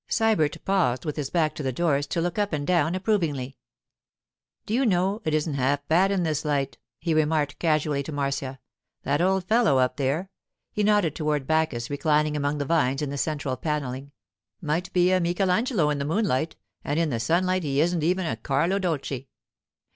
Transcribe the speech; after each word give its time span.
Sybert 0.09 0.57
paused 0.65 1.05
with 1.05 1.15
his 1.15 1.29
back 1.29 1.53
to 1.53 1.61
the 1.61 1.71
doors 1.71 2.07
to 2.07 2.21
look 2.21 2.39
up 2.39 2.53
and 2.53 2.65
down 2.65 2.95
approvingly. 2.95 3.55
'Do 4.65 4.73
you 4.73 4.83
know, 4.83 5.21
it 5.25 5.35
isn't 5.35 5.53
half 5.53 5.87
bad 5.87 6.09
in 6.09 6.23
this 6.23 6.43
light,' 6.43 6.79
he 6.97 7.13
remarked 7.13 7.59
casually 7.59 8.01
to 8.01 8.11
Marcia. 8.11 8.59
'That 9.03 9.21
old 9.21 9.43
fellow 9.43 9.77
up 9.77 9.97
there,' 9.97 10.31
he 10.71 10.81
nodded 10.81 11.13
toward 11.15 11.45
Bacchus 11.45 11.91
reclining 11.91 12.35
among 12.35 12.57
the 12.57 12.65
vines 12.65 13.03
in 13.03 13.11
the 13.11 13.15
central 13.19 13.55
panelling, 13.55 14.11
'might 14.59 14.91
be 14.91 15.11
a 15.11 15.19
Michelangelo 15.21 15.91
in 15.91 15.99
the 15.99 16.03
moonlight, 16.05 16.55
and 16.83 16.99
in 16.99 17.11
the 17.11 17.19
sunlight 17.19 17.61
he 17.61 17.79
isn't 17.79 18.01
even 18.03 18.25
a 18.25 18.37
Carlo 18.37 18.79
Dolci. 18.79 19.27